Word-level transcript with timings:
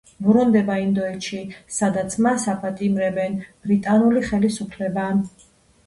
ბრუნდება 0.27 0.77
ინდოეთში, 0.83 1.41
სადაც 1.77 2.17
მას 2.29 2.47
აპატიმრებს 2.55 3.47
ბრიტანული 3.69 4.29
ხელისუფლება. 4.33 5.11